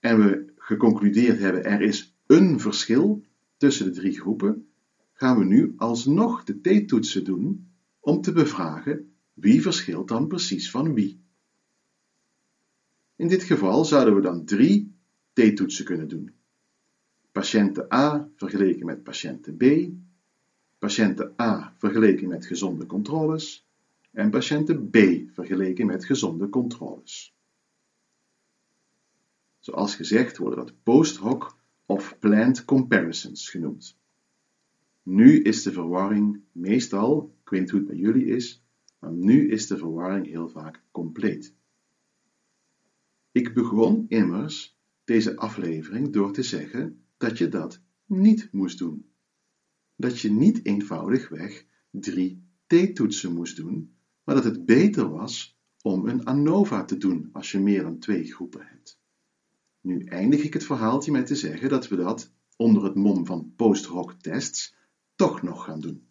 en 0.00 0.18
we 0.18 0.52
geconcludeerd 0.56 1.38
hebben 1.38 1.64
er 1.64 1.80
is 1.82 2.16
een 2.26 2.60
verschil 2.60 3.24
tussen 3.56 3.84
de 3.84 3.90
drie 3.90 4.20
groepen, 4.20 4.68
gaan 5.12 5.38
we 5.38 5.44
nu 5.44 5.74
alsnog 5.76 6.44
de 6.44 6.60
t-toetsen 6.60 7.24
doen 7.24 7.70
om 8.00 8.20
te 8.20 8.32
bevragen 8.32 9.12
wie 9.32 9.62
verschilt 9.62 10.08
dan 10.08 10.28
precies 10.28 10.70
van 10.70 10.94
wie. 10.94 11.20
In 13.16 13.28
dit 13.28 13.42
geval 13.42 13.84
zouden 13.84 14.14
we 14.14 14.20
dan 14.20 14.44
drie 14.44 14.94
t-toetsen 15.32 15.84
kunnen 15.84 16.08
doen. 16.08 16.34
Patiënten 17.32 17.92
A 17.94 18.28
vergeleken 18.36 18.86
met 18.86 19.02
patiënten 19.02 19.56
B, 19.56 19.64
patiënten 20.80 21.34
A 21.40 21.74
vergeleken 21.78 22.28
met 22.28 22.46
gezonde 22.46 22.86
controles 22.86 23.66
en 24.10 24.30
patiënten 24.30 24.90
B 24.90 24.96
vergeleken 25.32 25.86
met 25.86 26.04
gezonde 26.04 26.48
controles. 26.48 27.34
Zoals 29.58 29.94
gezegd 29.94 30.36
worden 30.36 30.58
dat 30.58 30.82
post-hoc 30.82 31.56
of 31.86 32.18
planned 32.18 32.64
comparisons 32.64 33.50
genoemd. 33.50 33.98
Nu 35.02 35.42
is 35.42 35.62
de 35.62 35.72
verwarring 35.72 36.40
meestal, 36.52 37.34
ik 37.42 37.50
weet 37.50 37.60
niet 37.60 37.70
hoe 37.70 37.80
het 37.80 37.88
bij 37.88 37.98
jullie 37.98 38.26
is, 38.26 38.62
maar 38.98 39.12
nu 39.12 39.50
is 39.50 39.66
de 39.66 39.76
verwarring 39.76 40.26
heel 40.26 40.48
vaak 40.48 40.82
compleet. 40.90 41.54
Ik 43.32 43.54
begon 43.54 44.04
immers 44.08 44.76
deze 45.04 45.36
aflevering 45.36 46.12
door 46.12 46.32
te 46.32 46.42
zeggen 46.42 47.04
dat 47.16 47.38
je 47.38 47.48
dat 47.48 47.80
niet 48.06 48.48
moest 48.52 48.78
doen. 48.78 49.09
Dat 50.00 50.20
je 50.20 50.30
niet 50.30 50.64
eenvoudigweg 50.64 51.64
drie 51.90 52.42
t-toetsen 52.66 53.32
moest 53.32 53.56
doen, 53.56 53.94
maar 54.24 54.34
dat 54.34 54.44
het 54.44 54.64
beter 54.64 55.10
was 55.10 55.58
om 55.82 56.08
een 56.08 56.24
ANOVA 56.24 56.84
te 56.84 56.96
doen 56.96 57.28
als 57.32 57.52
je 57.52 57.58
meer 57.58 57.82
dan 57.82 57.98
twee 57.98 58.32
groepen 58.32 58.66
hebt. 58.66 59.00
Nu 59.80 60.04
eindig 60.04 60.42
ik 60.42 60.52
het 60.52 60.64
verhaaltje 60.64 61.12
met 61.12 61.26
te 61.26 61.36
zeggen 61.36 61.68
dat 61.68 61.88
we 61.88 61.96
dat 61.96 62.32
onder 62.56 62.84
het 62.84 62.94
mom 62.94 63.26
van 63.26 63.52
post-hoc 63.56 64.12
tests 64.12 64.74
toch 65.14 65.42
nog 65.42 65.64
gaan 65.64 65.80
doen. 65.80 66.06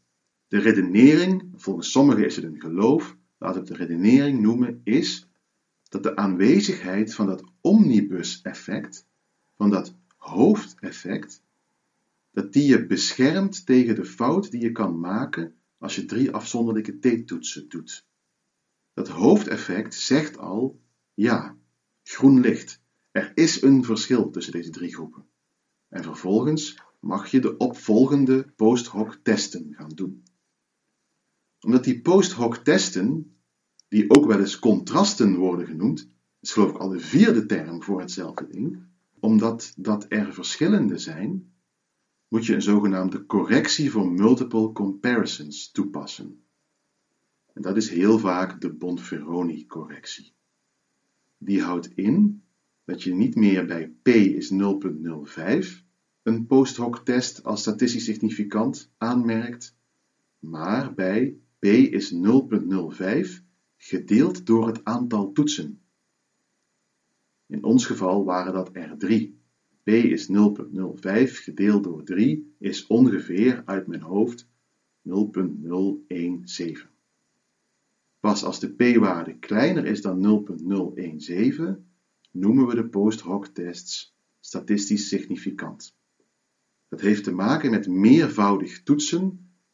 De 0.48 0.60
redenering, 0.60 1.50
volgens 1.56 1.92
sommigen 1.92 2.26
is 2.26 2.36
het 2.36 2.46
een 2.46 2.62
geloof, 2.62 3.18
laat 3.38 3.56
het 3.56 3.68
de 3.68 3.76
redenering 3.76 4.42
noemen, 4.42 4.82
is 4.84 5.28
dat 5.84 6.04
de 6.04 6.16
aanwezigheid 6.16 7.14
van 7.14 7.26
dat 7.26 7.44
omnibus-effect, 7.62 9.06
van 9.56 9.70
dat 9.70 9.96
hoofdeffect, 10.18 11.44
dat 12.32 12.54
die 12.54 12.68
je 12.68 12.86
beschermt 12.86 13.66
tegen 13.66 13.96
de 13.96 14.06
fout 14.06 14.52
die 14.52 14.62
je 14.62 14.72
kan 14.72 15.00
maken 15.00 15.56
als 15.78 15.96
je 15.96 16.06
drie 16.06 16.32
afzonderlijke 16.32 17.00
t-toetsen 17.00 17.70
doet. 17.70 18.08
Dat 18.94 19.08
hoofdeffect 19.08 19.94
zegt 19.94 20.38
al, 20.38 20.82
ja, 21.14 21.58
groen 22.04 22.40
licht, 22.40 22.82
er 23.12 23.32
is 23.36 23.62
een 23.62 23.84
verschil 23.84 24.30
tussen 24.30 24.54
deze 24.54 24.70
drie 24.70 24.94
groepen. 24.94 25.26
En 25.90 26.04
vervolgens 26.04 26.82
mag 27.00 27.32
je 27.32 27.40
de 27.40 27.58
opvolgende 27.58 28.54
post-hoc 28.56 29.20
testen 29.24 29.74
gaan 29.74 29.90
doen. 29.90 30.24
Omdat 31.60 31.84
die 31.84 32.02
post-hoc 32.02 32.58
testen, 32.58 33.38
die 33.88 34.10
ook 34.10 34.26
wel 34.26 34.40
eens 34.40 34.60
contrasten 34.60 35.36
worden 35.36 35.68
genoemd, 35.68 36.10
is 36.40 36.52
geloof 36.52 36.70
ik 36.70 36.78
al 36.78 36.90
de 36.90 37.00
vierde 37.00 37.46
term 37.46 37.84
voor 37.84 38.00
hetzelfde 38.00 38.48
ding, 38.48 38.84
omdat 39.20 39.74
dat 39.78 40.06
er 40.10 40.34
verschillende 40.34 40.98
zijn, 40.98 41.49
moet 42.30 42.46
je 42.46 42.54
een 42.54 42.62
zogenaamde 42.62 43.26
correctie 43.26 43.92
voor 43.92 44.12
multiple 44.12 44.72
comparisons 44.72 45.72
toepassen. 45.72 46.44
En 47.54 47.62
dat 47.62 47.78
is 47.78 47.90
heel 47.90 48.20
vaak 48.20 48.62
de 48.62 48.74
Bonferroni-correctie. 48.74 50.34
Die 51.38 51.62
houdt 51.62 51.92
in 51.96 52.44
dat 52.86 53.04
je 53.04 53.14
niet 53.14 53.36
meer 53.36 53.66
bij 53.66 53.94
p 54.02 54.08
is 54.08 54.54
0.05 54.54 55.88
een 56.24 56.46
post-hoc 56.46 57.06
test 57.06 57.44
als 57.44 57.62
statistisch 57.62 58.04
significant 58.04 58.92
aanmerkt, 58.98 59.76
maar 60.40 60.94
bij 60.94 61.38
p 61.60 61.66
is 61.66 62.14
0.05 62.14 62.20
gedeeld 63.78 64.46
door 64.46 64.68
het 64.68 64.84
aantal 64.84 65.32
toetsen. 65.32 65.82
In 67.46 67.64
ons 67.64 67.86
geval 67.86 68.26
waren 68.26 68.54
dat 68.54 68.70
er 68.74 68.98
3. 68.98 69.39
Is 69.90 70.28
0.05 70.28 70.34
gedeeld 71.32 71.84
door 71.84 72.04
3 72.04 72.56
is 72.60 72.88
ongeveer 72.88 73.62
uit 73.66 73.88
mijn 73.88 74.02
hoofd 74.02 74.48
0.017. 75.10 75.14
Pas 78.20 78.44
als 78.44 78.60
de 78.60 78.74
p-waarde 78.74 79.38
kleiner 79.38 79.86
is 79.86 80.02
dan 80.02 80.46
0.017 80.46 81.88
noemen 82.32 82.68
we 82.68 82.76
de 82.76 82.88
post-hoc 82.90 83.48
tests 83.48 84.18
statistisch 84.40 85.08
significant. 85.08 85.98
Dat 86.88 87.02
heeft 87.02 87.24
te 87.24 87.32
maken 87.32 87.72
met 87.72 87.88
meervoudig 87.88 88.84
toetsen 88.84 89.22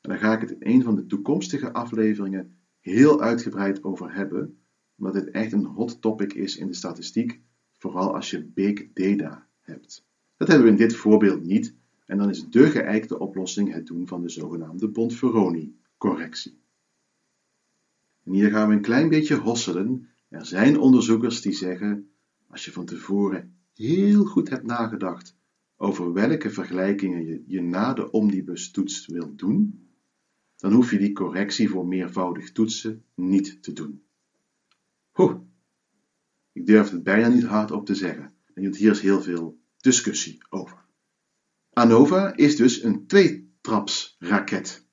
en 0.01 0.09
daar 0.09 0.19
ga 0.19 0.33
ik 0.33 0.41
het 0.41 0.51
in 0.51 0.73
een 0.73 0.83
van 0.83 0.95
de 0.95 1.05
toekomstige 1.05 1.73
afleveringen 1.73 2.57
heel 2.79 3.21
uitgebreid 3.21 3.83
over 3.83 4.13
hebben, 4.13 4.57
omdat 4.97 5.13
dit 5.13 5.29
echt 5.29 5.51
een 5.51 5.65
hot 5.65 6.01
topic 6.01 6.33
is 6.33 6.57
in 6.57 6.67
de 6.67 6.73
statistiek, 6.73 7.41
vooral 7.77 8.15
als 8.15 8.29
je 8.29 8.45
big 8.45 8.93
data 8.93 9.47
hebt. 9.61 10.04
Dat 10.37 10.47
hebben 10.47 10.65
we 10.65 10.71
in 10.71 10.77
dit 10.77 10.95
voorbeeld 10.95 11.43
niet 11.43 11.75
en 12.05 12.17
dan 12.17 12.29
is 12.29 12.49
de 12.49 12.69
geëikte 12.69 13.19
oplossing 13.19 13.73
het 13.73 13.85
doen 13.85 14.07
van 14.07 14.21
de 14.21 14.29
zogenaamde 14.29 14.87
Bonferroni-correctie. 14.87 16.59
En 18.23 18.33
hier 18.33 18.49
gaan 18.49 18.67
we 18.67 18.75
een 18.75 18.81
klein 18.81 19.09
beetje 19.09 19.35
hosselen. 19.35 20.09
Er 20.29 20.45
zijn 20.45 20.79
onderzoekers 20.79 21.41
die 21.41 21.53
zeggen 21.53 22.09
als 22.47 22.65
je 22.65 22.71
van 22.71 22.85
tevoren 22.85 23.55
heel 23.73 24.25
goed 24.25 24.49
hebt 24.49 24.65
nagedacht 24.65 25.35
over 25.77 26.13
welke 26.13 26.49
vergelijkingen 26.49 27.25
je, 27.25 27.43
je 27.47 27.61
na 27.61 27.93
de 27.93 28.11
omnibus-toets 28.11 29.05
wilt 29.05 29.39
doen, 29.39 29.87
dan 30.55 30.73
hoef 30.73 30.91
je 30.91 30.97
die 30.97 31.13
correctie 31.13 31.69
voor 31.69 31.87
meervoudig 31.87 32.51
toetsen 32.51 33.03
niet 33.15 33.63
te 33.63 33.73
doen. 33.73 34.03
Ho, 35.11 35.47
ik 36.51 36.65
durf 36.65 36.89
het 36.89 37.03
bijna 37.03 37.27
niet 37.27 37.43
hardop 37.43 37.85
te 37.85 37.95
zeggen, 37.95 38.33
want 38.53 38.77
hier 38.77 38.91
is 38.91 39.01
heel 39.01 39.21
veel 39.21 39.57
discussie 39.85 40.37
over. 40.49 40.85
ANOVA 41.73 42.35
is 42.35 42.55
dus 42.55 42.83
een 42.83 43.07
tweetrapsraket. 43.07 44.85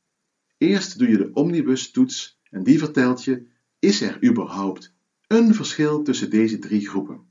Eerst 0.59 0.99
doe 0.99 1.09
je 1.09 1.17
de 1.17 1.31
omnibus-toets 1.33 2.41
en 2.51 2.63
die 2.63 2.79
vertelt 2.79 3.25
je, 3.25 3.47
is 3.79 4.01
er 4.01 4.25
überhaupt 4.25 4.95
een 5.27 5.55
verschil 5.55 6.03
tussen 6.03 6.31
deze 6.31 6.59
drie 6.59 6.89
groepen? 6.89 7.27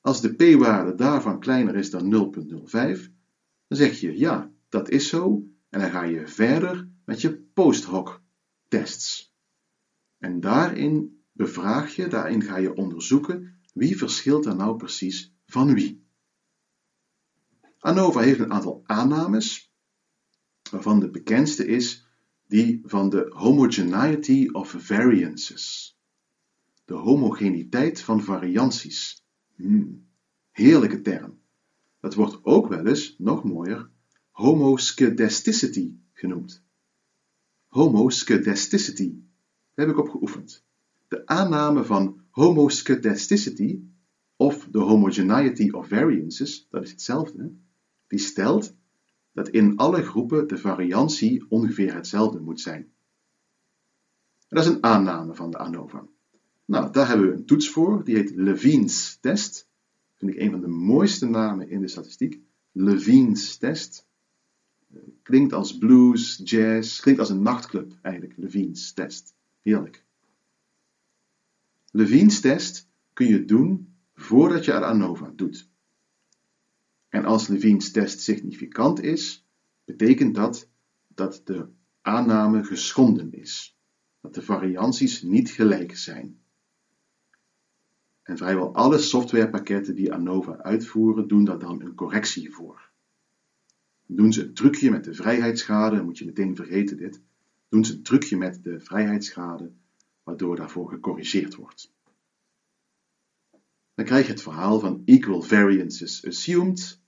Als 0.00 0.20
de 0.20 0.34
p-waarde 0.34 0.94
daarvan 0.94 1.40
kleiner 1.40 1.76
is 1.76 1.90
dan 1.90 2.32
0.05, 2.34 2.70
dan 3.66 3.78
zeg 3.78 4.00
je 4.00 4.18
ja, 4.18 4.50
dat 4.68 4.90
is 4.90 5.08
zo, 5.08 5.46
en 5.68 5.80
dan 5.80 5.90
ga 5.90 6.02
je 6.02 6.26
verder 6.28 6.88
met 7.04 7.20
je 7.20 7.36
post-hoc 7.36 8.22
tests. 8.68 9.34
En 10.18 10.40
daarin 10.40 11.22
bevraag 11.32 11.94
je, 11.94 12.08
daarin 12.08 12.42
ga 12.42 12.56
je 12.56 12.74
onderzoeken 12.74 13.60
wie 13.74 13.96
verschilt 13.96 14.46
er 14.46 14.56
nou 14.56 14.76
precies 14.76 15.35
van 15.46 15.74
wie. 15.74 16.04
ANOVA 17.78 18.20
heeft 18.20 18.38
een 18.38 18.52
aantal 18.52 18.82
aannames, 18.86 19.72
waarvan 20.70 21.00
de 21.00 21.10
bekendste 21.10 21.66
is 21.66 22.06
die 22.46 22.80
van 22.84 23.08
de 23.08 23.26
homogeneity 23.34 24.48
of 24.52 24.74
variances. 24.78 25.96
De 26.84 26.94
homogeniteit 26.94 28.00
van 28.00 28.22
varianties. 28.22 29.24
Hmm, 29.54 30.06
heerlijke 30.50 31.00
term. 31.00 31.38
Dat 32.00 32.14
wordt 32.14 32.44
ook 32.44 32.68
wel 32.68 32.86
eens, 32.86 33.14
nog 33.18 33.44
mooier, 33.44 33.90
homoskedasticity 34.30 35.94
genoemd. 36.12 36.64
Homoskedasticity, 37.66 39.14
daar 39.74 39.86
heb 39.86 39.96
ik 39.96 40.02
op 40.02 40.08
geoefend. 40.08 40.64
De 41.08 41.26
aanname 41.26 41.84
van 41.84 42.20
homoskedasticity 42.30 43.80
of 44.36 44.68
de 44.70 44.78
homogeneity 44.78 45.70
of 45.70 45.88
variances, 45.88 46.66
dat 46.70 46.82
is 46.82 46.90
hetzelfde, 46.90 47.52
die 48.06 48.18
stelt 48.18 48.74
dat 49.32 49.48
in 49.48 49.76
alle 49.76 50.02
groepen 50.02 50.48
de 50.48 50.58
variantie 50.58 51.44
ongeveer 51.48 51.94
hetzelfde 51.94 52.40
moet 52.40 52.60
zijn. 52.60 52.92
dat 54.48 54.64
is 54.64 54.70
een 54.70 54.82
aanname 54.82 55.34
van 55.34 55.50
de 55.50 55.58
ANOVA. 55.58 56.06
Nou, 56.64 56.92
daar 56.92 57.08
hebben 57.08 57.26
we 57.26 57.32
een 57.32 57.46
toets 57.46 57.68
voor, 57.68 58.04
die 58.04 58.16
heet 58.16 58.32
Levine's 58.34 59.18
test. 59.20 59.68
Vind 60.14 60.32
ik 60.32 60.40
een 60.40 60.50
van 60.50 60.60
de 60.60 60.68
mooiste 60.68 61.26
namen 61.26 61.68
in 61.68 61.80
de 61.80 61.88
statistiek. 61.88 62.40
Levine's 62.72 63.56
test. 63.56 64.06
Klinkt 65.22 65.52
als 65.52 65.78
blues, 65.78 66.40
jazz, 66.44 67.00
klinkt 67.00 67.20
als 67.20 67.30
een 67.30 67.42
nachtclub 67.42 67.92
eigenlijk, 68.02 68.36
Levine's 68.36 68.92
test. 68.92 69.34
Heerlijk. 69.62 70.04
Levine's 71.90 72.40
test 72.40 72.88
kun 73.12 73.26
je 73.26 73.44
doen 73.44 73.95
voordat 74.26 74.64
je 74.64 74.84
ANOVA 74.84 75.32
doet. 75.36 75.70
En 77.08 77.24
als 77.24 77.48
Levine's 77.48 77.90
test 77.90 78.20
significant 78.20 79.02
is, 79.02 79.46
betekent 79.84 80.34
dat 80.34 80.68
dat 81.06 81.40
de 81.44 81.68
aanname 82.00 82.64
geschonden 82.64 83.32
is. 83.32 83.78
Dat 84.20 84.34
de 84.34 84.42
varianties 84.42 85.22
niet 85.22 85.50
gelijk 85.50 85.96
zijn. 85.96 86.40
En 88.22 88.36
vrijwel 88.36 88.74
alle 88.74 88.98
softwarepakketten 88.98 89.94
die 89.94 90.12
ANOVA 90.12 90.56
uitvoeren, 90.56 91.28
doen 91.28 91.44
daar 91.44 91.58
dan 91.58 91.82
een 91.82 91.94
correctie 91.94 92.54
voor. 92.54 92.90
Doen 94.06 94.32
ze 94.32 94.42
een 94.42 94.54
trucje 94.54 94.90
met 94.90 95.04
de 95.04 95.14
vrijheidsschade, 95.14 96.02
moet 96.02 96.18
je 96.18 96.24
meteen 96.24 96.56
vergeten 96.56 96.96
dit, 96.96 97.20
doen 97.68 97.84
ze 97.84 97.92
een 97.92 98.02
trucje 98.02 98.36
met 98.36 98.62
de 98.62 98.80
vrijheidsschade, 98.80 99.72
waardoor 100.22 100.56
daarvoor 100.56 100.88
gecorrigeerd 100.88 101.54
wordt. 101.54 101.94
Dan 103.96 104.04
krijg 104.04 104.26
je 104.26 104.32
het 104.32 104.42
verhaal 104.42 104.80
van 104.80 105.02
equal 105.04 105.42
variances 105.42 106.26
assumed. 106.26 107.02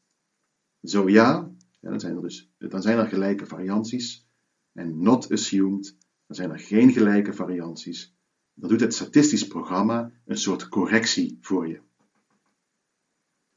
Zo 0.82 1.08
ja, 1.08 1.52
dan, 1.80 2.00
zijn 2.00 2.16
er 2.16 2.22
dus, 2.22 2.50
dan 2.58 2.82
zijn 2.82 2.98
er 2.98 3.06
gelijke 3.06 3.46
varianties. 3.46 4.26
En 4.72 5.02
not 5.02 5.32
assumed, 5.32 5.96
dan 6.26 6.36
zijn 6.36 6.50
er 6.50 6.58
geen 6.58 6.92
gelijke 6.92 7.32
varianties. 7.32 8.16
Dan 8.54 8.68
doet 8.68 8.80
het 8.80 8.94
statistisch 8.94 9.46
programma 9.46 10.12
een 10.24 10.36
soort 10.36 10.68
correctie 10.68 11.38
voor 11.40 11.68
je. 11.68 11.80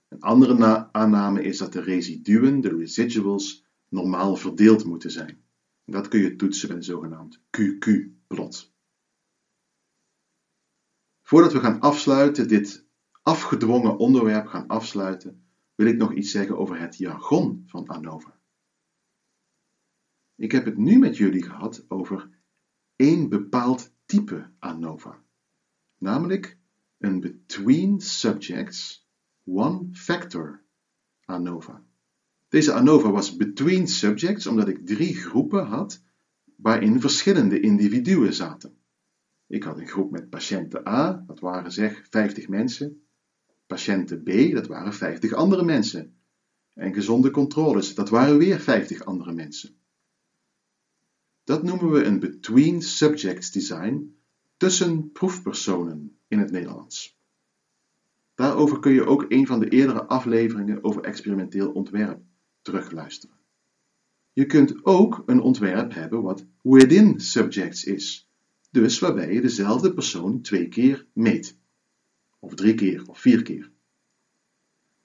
Een 0.07 0.21
andere 0.21 0.91
aanname 0.91 1.43
is 1.43 1.57
dat 1.57 1.73
de 1.73 1.81
residuen, 1.81 2.61
de 2.61 2.77
residuals, 2.77 3.65
normaal 3.87 4.35
verdeeld 4.35 4.85
moeten 4.85 5.11
zijn. 5.11 5.43
Dat 5.85 6.07
kun 6.07 6.21
je 6.21 6.35
toetsen 6.35 6.67
met 6.67 6.77
een 6.77 6.83
zogenaamd 6.83 7.39
QQ-plot. 7.57 8.73
Voordat 11.21 11.53
we 11.53 11.59
gaan 11.59 11.79
afsluiten, 11.79 12.47
dit 12.47 12.89
afgedwongen 13.21 13.97
onderwerp 13.97 14.47
gaan 14.47 14.67
afsluiten, 14.67 15.43
wil 15.75 15.87
ik 15.87 15.97
nog 15.97 16.13
iets 16.13 16.31
zeggen 16.31 16.57
over 16.57 16.79
het 16.79 16.97
jargon 16.97 17.63
van 17.65 17.87
ANOVA. 17.87 18.39
Ik 20.35 20.51
heb 20.51 20.65
het 20.65 20.77
nu 20.77 20.99
met 20.99 21.17
jullie 21.17 21.43
gehad 21.43 21.85
over 21.87 22.29
één 22.95 23.29
bepaald 23.29 23.93
type 24.05 24.49
ANOVA, 24.59 25.23
namelijk 25.97 26.57
een 26.97 27.19
between 27.19 27.99
subjects 27.99 29.07
one 29.43 29.87
factor 29.91 30.63
ANOVA. 31.25 31.83
Deze 32.49 32.73
ANOVA 32.73 33.11
was 33.11 33.35
between 33.35 33.87
subjects 33.87 34.47
omdat 34.47 34.67
ik 34.67 34.85
drie 34.85 35.15
groepen 35.15 35.65
had 35.65 36.03
waarin 36.55 37.01
verschillende 37.01 37.59
individuen 37.59 38.33
zaten. 38.33 38.77
Ik 39.47 39.63
had 39.63 39.77
een 39.79 39.87
groep 39.87 40.11
met 40.11 40.29
patiënten 40.29 40.87
A, 40.87 41.23
dat 41.27 41.39
waren 41.39 41.71
zeg 41.71 42.07
50 42.09 42.47
mensen, 42.47 43.01
patiënten 43.71 44.23
B, 44.23 44.53
dat 44.53 44.67
waren 44.67 44.93
50 44.93 45.33
andere 45.33 45.63
mensen. 45.63 46.13
En 46.73 46.93
gezonde 46.93 47.31
controles, 47.31 47.95
dat 47.95 48.09
waren 48.09 48.37
weer 48.37 48.59
50 48.59 49.05
andere 49.05 49.31
mensen. 49.31 49.75
Dat 51.43 51.63
noemen 51.63 51.91
we 51.91 52.03
een 52.03 52.19
between 52.19 52.81
subjects 52.81 53.51
design 53.51 54.15
tussen 54.57 55.11
proefpersonen 55.11 56.17
in 56.27 56.39
het 56.39 56.51
Nederlands. 56.51 57.19
Daarover 58.35 58.79
kun 58.79 58.91
je 58.91 59.05
ook 59.05 59.25
een 59.27 59.47
van 59.47 59.59
de 59.59 59.69
eerdere 59.69 60.05
afleveringen 60.05 60.83
over 60.83 61.03
experimenteel 61.03 61.71
ontwerp 61.71 62.21
terugluisteren. 62.61 63.35
Je 64.33 64.45
kunt 64.45 64.85
ook 64.85 65.23
een 65.25 65.41
ontwerp 65.41 65.93
hebben 65.93 66.21
wat 66.21 66.45
within 66.61 67.19
subjects 67.19 67.83
is, 67.83 68.29
dus 68.71 68.99
waarbij 68.99 69.33
je 69.33 69.41
dezelfde 69.41 69.93
persoon 69.93 70.41
twee 70.41 70.67
keer 70.67 71.07
meet 71.13 71.59
of 72.41 72.55
drie 72.55 72.73
keer 72.73 73.07
of 73.07 73.19
vier 73.19 73.41
keer. 73.41 73.71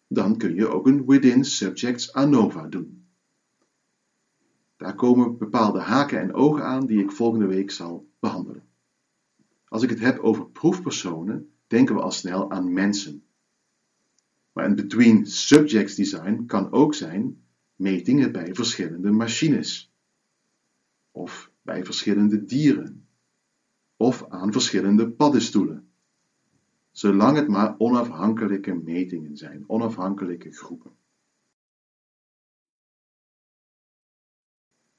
Dan 0.09 0.37
kun 0.37 0.55
je 0.55 0.69
ook 0.69 0.87
een 0.87 1.07
within 1.07 1.45
subjects 1.45 2.13
ANOVA 2.13 2.67
doen. 2.67 3.07
Daar 4.77 4.95
komen 4.95 5.39
bepaalde 5.39 5.81
haken 5.81 6.21
en 6.21 6.35
ogen 6.35 6.65
aan 6.65 6.87
die 6.87 7.03
ik 7.03 7.13
volgende 7.13 7.47
week 7.47 7.71
zal 7.71 8.09
behandelen. 8.19 8.63
Als 9.69 9.83
ik 9.83 9.91
het 9.91 10.01
heb 10.01 10.19
over 10.19 10.51
proefpersonen, 10.51 11.51
denken 11.67 11.95
we 11.95 12.01
al 12.01 12.11
snel 12.11 12.51
aan 12.51 12.73
mensen. 12.73 13.25
Maar 14.53 14.65
een 14.65 14.75
between 14.75 15.27
subjects 15.27 15.95
design 15.95 16.45
kan 16.47 16.73
ook 16.73 16.95
zijn 16.95 17.43
metingen 17.75 18.33
bij 18.33 18.55
verschillende 18.55 19.11
machines, 19.11 19.93
of 21.11 21.51
bij 21.63 21.85
verschillende 21.85 22.45
dieren, 22.45 23.07
of 23.97 24.27
aan 24.29 24.53
verschillende 24.53 25.11
paddenstoelen 25.11 25.86
zolang 26.97 27.37
het 27.37 27.49
maar 27.49 27.75
onafhankelijke 27.79 28.75
metingen 28.75 29.37
zijn, 29.37 29.65
onafhankelijke 29.67 30.53
groepen. 30.53 30.93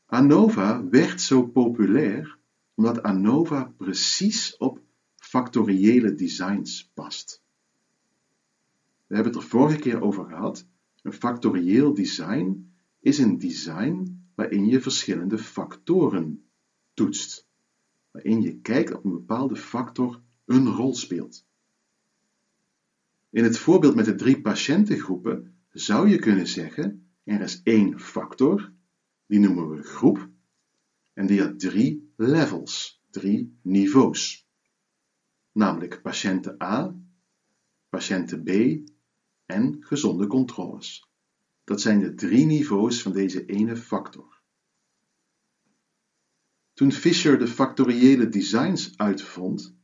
ANOVA 0.05 0.87
werd 0.89 1.21
zo 1.21 1.47
populair 1.47 2.37
omdat 2.73 3.03
ANOVA 3.03 3.73
precies 3.77 4.57
op 4.57 4.81
factoriële 5.15 6.13
designs 6.13 6.91
past. 6.93 7.41
We 9.07 9.15
hebben 9.15 9.33
het 9.33 9.41
er 9.41 9.49
vorige 9.49 9.79
keer 9.79 10.01
over 10.01 10.25
gehad. 10.25 10.67
Een 11.01 11.13
factorieel 11.13 11.93
design 11.93 12.71
is 12.99 13.17
een 13.17 13.37
design 13.37 14.21
waarin 14.35 14.65
je 14.67 14.81
verschillende 14.81 15.37
factoren 15.37 16.45
toetst, 16.93 17.47
waarin 18.11 18.41
je 18.41 18.59
kijkt 18.59 18.95
of 18.95 19.03
een 19.03 19.11
bepaalde 19.11 19.55
factor 19.55 20.21
een 20.45 20.67
rol 20.67 20.95
speelt. 20.95 21.46
In 23.37 23.43
het 23.43 23.57
voorbeeld 23.57 23.95
met 23.95 24.05
de 24.05 24.15
drie 24.15 24.41
patiëntengroepen 24.41 25.55
zou 25.69 26.09
je 26.09 26.19
kunnen 26.19 26.47
zeggen: 26.47 27.09
er 27.23 27.41
is 27.41 27.61
één 27.63 27.99
factor, 27.99 28.73
die 29.25 29.39
noemen 29.39 29.69
we 29.69 29.83
groep, 29.83 30.29
en 31.13 31.27
die 31.27 31.41
had 31.41 31.59
drie 31.59 32.13
levels, 32.15 33.03
drie 33.09 33.57
niveaus. 33.61 34.47
Namelijk 35.51 36.01
patiënten 36.01 36.63
A, 36.63 36.95
patiënten 37.89 38.43
B 38.43 38.49
en 39.45 39.77
gezonde 39.79 40.27
controles. 40.27 41.09
Dat 41.63 41.81
zijn 41.81 41.99
de 41.99 42.13
drie 42.13 42.45
niveaus 42.45 43.01
van 43.01 43.11
deze 43.11 43.45
ene 43.45 43.75
factor. 43.75 44.41
Toen 46.73 46.91
Fisher 46.91 47.39
de 47.39 47.47
factoriële 47.47 48.29
designs 48.29 48.97
uitvond, 48.97 49.77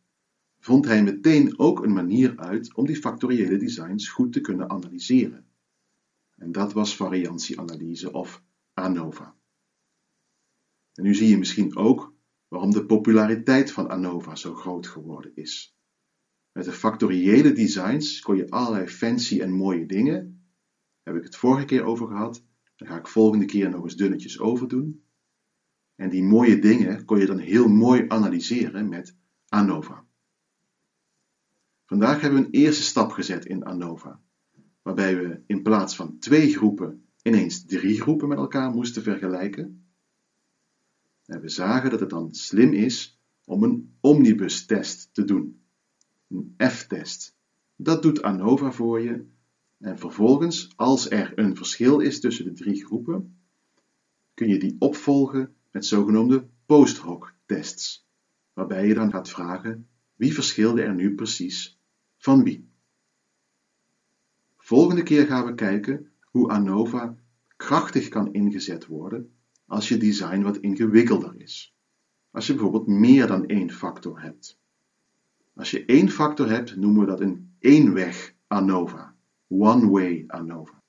vond 0.64 0.86
hij 0.86 1.04
meteen 1.04 1.60
ook 1.60 1.84
een 1.84 1.94
manier 1.94 2.38
uit 2.38 2.74
om 2.74 2.86
die 2.86 2.96
factoriële 2.96 3.58
designs 3.58 4.10
goed 4.10 4.34
te 4.34 4.42
kunnen 4.42 4.70
analyseren. 4.70 5.46
En 6.36 6.52
dat 6.52 6.74
was 6.74 6.96
variantieanalyse 6.96 8.12
of 8.12 8.44
ANOVA. 8.74 9.36
En 10.94 11.04
nu 11.04 11.14
zie 11.14 11.28
je 11.28 11.38
misschien 11.38 11.76
ook 11.76 12.14
waarom 12.48 12.72
de 12.72 12.86
populariteit 12.86 13.72
van 13.72 13.90
ANOVA 13.90 14.36
zo 14.36 14.54
groot 14.54 14.88
geworden 14.88 15.32
is. 15.36 15.78
Met 16.52 16.66
de 16.66 16.72
factoriële 16.72 17.52
designs 17.52 18.20
kon 18.20 18.36
je 18.36 18.50
allerlei 18.50 18.88
fancy 18.88 19.42
en 19.42 19.52
mooie 19.52 19.86
dingen, 19.86 20.48
heb 21.02 21.16
ik 21.16 21.24
het 21.24 21.36
vorige 21.36 21.66
keer 21.66 21.84
over 21.84 22.08
gehad, 22.08 22.46
daar 22.76 22.90
ga 22.90 22.98
ik 22.98 23.08
volgende 23.08 23.46
keer 23.46 23.70
nog 23.70 23.84
eens 23.84 23.96
dunnetjes 23.96 24.40
over 24.40 24.68
doen. 24.68 25.04
En 25.96 26.10
die 26.10 26.24
mooie 26.24 26.60
dingen 26.60 27.06
kon 27.06 27.20
je 27.20 27.26
dan 27.26 27.40
heel 27.40 27.68
mooi 27.68 28.06
analyseren 28.08 28.90
met 28.90 29.18
ANOVA. 29.48 30.12
Vandaag 31.94 32.22
hebben 32.22 32.40
we 32.40 32.46
een 32.46 32.52
eerste 32.52 32.84
stap 32.84 33.12
gezet 33.12 33.46
in 33.46 33.64
ANOVA, 33.64 34.20
waarbij 34.82 35.18
we 35.18 35.42
in 35.46 35.62
plaats 35.62 35.96
van 35.96 36.20
twee 36.20 36.54
groepen 36.54 37.06
ineens 37.22 37.66
drie 37.66 38.02
groepen 38.02 38.28
met 38.28 38.38
elkaar 38.38 38.72
moesten 38.72 39.04
vergelijken. 39.04 39.86
En 41.26 41.42
we 41.42 41.50
zagen 41.50 41.90
dat 41.90 42.00
het 42.00 42.10
dan 42.10 42.34
slim 42.34 42.74
is 42.74 43.20
om 43.46 43.64
een 43.64 43.96
omnibus-test 44.00 45.10
te 45.12 45.24
doen, 45.24 45.62
een 46.28 46.56
F-test. 46.58 47.36
Dat 47.76 48.02
doet 48.02 48.22
ANOVA 48.22 48.72
voor 48.72 49.02
je 49.02 49.26
en 49.78 50.00
vervolgens, 50.00 50.74
als 50.76 51.10
er 51.10 51.32
een 51.36 51.56
verschil 51.56 52.00
is 52.00 52.20
tussen 52.20 52.46
de 52.46 52.54
drie 52.54 52.86
groepen, 52.86 53.38
kun 54.34 54.48
je 54.48 54.60
die 54.60 54.76
opvolgen 54.80 55.56
met 55.72 55.86
zogenoemde 55.86 56.48
post-hoc 56.66 57.34
tests, 57.46 58.08
waarbij 58.54 58.88
je 58.88 58.94
dan 58.94 59.12
gaat 59.12 59.30
vragen 59.30 59.88
wie 60.16 60.34
verschilde 60.34 60.82
er 60.82 60.94
nu 60.94 61.16
precies 61.16 61.82
van 62.24 62.44
wie? 62.44 62.70
Volgende 64.58 65.04
keer 65.04 65.26
gaan 65.26 65.46
we 65.46 65.54
kijken 65.54 66.12
hoe 66.24 66.50
ANOVA 66.50 67.16
krachtig 67.56 68.08
kan 68.08 68.34
ingezet 68.34 68.86
worden 68.86 69.34
als 69.66 69.90
je 69.90 69.98
design 69.98 70.42
wat 70.42 70.58
ingewikkelder 70.58 71.42
is. 71.42 71.76
Als 72.32 72.48
je 72.48 72.54
bijvoorbeeld 72.54 72.88
meer 72.88 73.28
dan 73.28 73.46
één 73.46 73.72
factor 73.72 74.22
hebt. 74.22 74.60
Als 75.56 75.72
je 75.72 75.86
één 75.86 76.10
factor 76.10 76.50
hebt, 76.50 76.76
noemen 76.76 77.02
we 77.02 77.08
dat 77.08 77.20
een 77.22 77.56
eenweg 77.60 78.36
ANOVA. 78.48 79.16
One-way 79.48 80.24
ANOVA. 80.28 80.84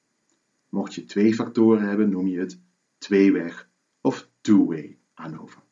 Mocht 0.69 0.95
je 0.95 1.05
twee 1.05 1.35
factoren 1.35 1.89
hebben, 1.89 2.11
noem 2.11 2.27
je 2.27 2.39
het 2.39 2.61
tweeweg 2.99 3.69
of 4.01 4.29
two-way 4.41 4.99
ANOVA. 5.15 5.64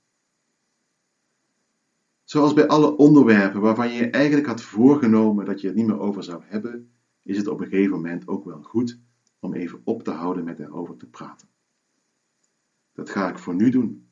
Zoals 2.33 2.53
bij 2.53 2.66
alle 2.66 2.97
onderwerpen 2.97 3.61
waarvan 3.61 3.92
je 3.92 4.11
eigenlijk 4.11 4.47
had 4.47 4.62
voorgenomen 4.62 5.45
dat 5.45 5.61
je 5.61 5.66
het 5.66 5.77
niet 5.77 5.87
meer 5.87 5.99
over 5.99 6.25
zou 6.25 6.42
hebben, 6.45 6.92
is 7.23 7.37
het 7.37 7.47
op 7.47 7.61
een 7.61 7.68
gegeven 7.68 7.90
moment 7.90 8.29
ook 8.29 8.45
wel 8.45 8.62
goed 8.62 8.99
om 9.38 9.55
even 9.55 9.81
op 9.85 10.03
te 10.03 10.11
houden 10.11 10.45
met 10.45 10.59
erover 10.59 10.97
te 10.97 11.07
praten. 11.07 11.49
Dat 12.92 13.11
ga 13.11 13.29
ik 13.29 13.38
voor 13.38 13.55
nu 13.55 13.71
doen, 13.71 14.09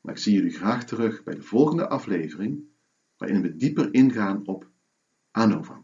maar 0.00 0.14
ik 0.14 0.20
zie 0.20 0.34
jullie 0.34 0.50
graag 0.50 0.84
terug 0.84 1.22
bij 1.22 1.34
de 1.34 1.42
volgende 1.42 1.88
aflevering, 1.88 2.64
waarin 3.16 3.42
we 3.42 3.56
dieper 3.56 3.94
ingaan 3.94 4.46
op 4.46 4.70
ANOVA. 5.30 5.82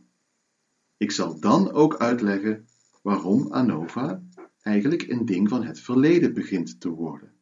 Ik 0.96 1.11
zal 1.11 1.40
dan 1.40 1.72
ook 1.72 1.96
uitleggen 1.96 2.66
waarom 3.02 3.52
ANOVA 3.52 4.22
eigenlijk 4.61 5.02
een 5.02 5.24
ding 5.24 5.48
van 5.48 5.64
het 5.64 5.81
verleden 5.81 6.35
begint 6.35 6.81
te 6.81 6.88
worden. 6.88 7.33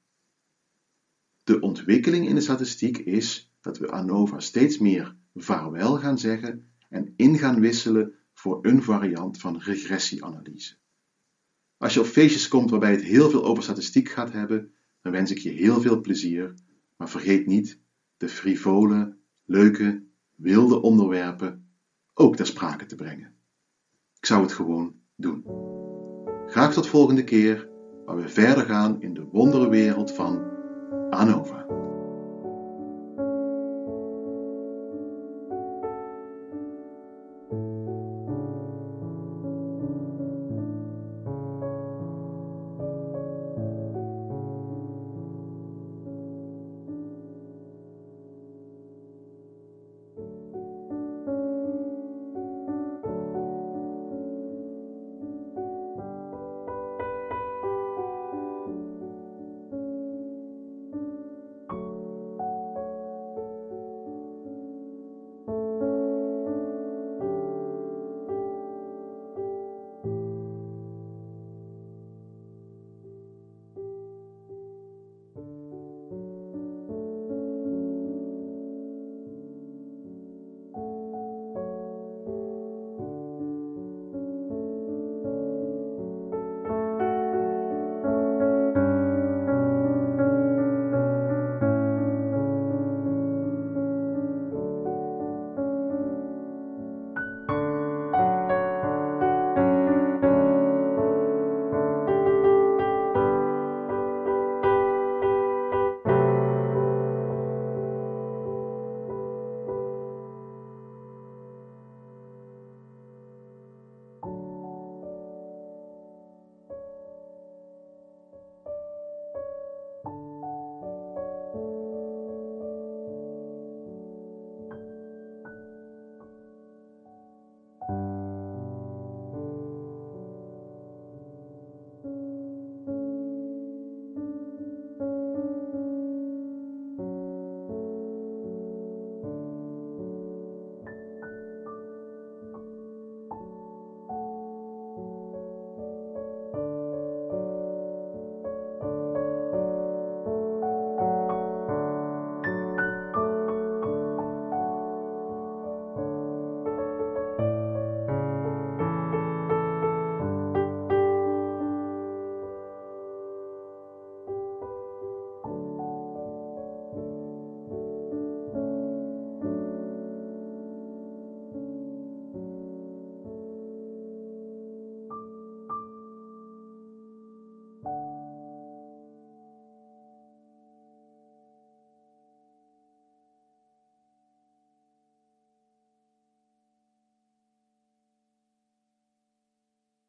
De 1.42 1.60
ontwikkeling 1.60 2.28
in 2.28 2.34
de 2.34 2.40
statistiek 2.40 2.98
is 2.98 3.50
dat 3.66 3.78
we 3.78 3.90
ANOVA 3.90 4.40
steeds 4.40 4.78
meer 4.78 5.16
vaarwel 5.34 5.96
gaan 5.98 6.18
zeggen 6.18 6.70
en 6.88 7.12
in 7.16 7.38
gaan 7.38 7.60
wisselen 7.60 8.14
voor 8.32 8.58
een 8.62 8.82
variant 8.82 9.38
van 9.38 9.58
regressieanalyse. 9.58 10.76
Als 11.76 11.94
je 11.94 12.00
op 12.00 12.06
feestjes 12.06 12.48
komt 12.48 12.70
waarbij 12.70 12.90
het 12.90 13.02
heel 13.02 13.30
veel 13.30 13.44
over 13.44 13.62
statistiek 13.62 14.08
gaat 14.08 14.32
hebben, 14.32 14.72
dan 15.00 15.12
wens 15.12 15.30
ik 15.30 15.38
je 15.38 15.50
heel 15.50 15.80
veel 15.80 16.00
plezier, 16.00 16.54
maar 16.96 17.08
vergeet 17.08 17.46
niet 17.46 17.80
de 18.16 18.28
frivole, 18.28 19.16
leuke, 19.44 20.04
wilde 20.34 20.82
onderwerpen 20.82 21.70
ook 22.14 22.36
ter 22.36 22.46
sprake 22.46 22.86
te 22.86 22.94
brengen. 22.94 23.34
Ik 24.18 24.26
zou 24.26 24.42
het 24.42 24.52
gewoon 24.52 24.94
doen. 25.16 25.44
Graag 26.46 26.72
tot 26.72 26.86
volgende 26.86 27.24
keer, 27.24 27.68
waar 28.04 28.16
we 28.16 28.28
verder 28.28 28.64
gaan 28.64 29.02
in 29.02 29.14
de 29.14 29.24
wonderenwereld 29.24 30.12
van 30.12 30.44
ANOVA. 31.10 31.85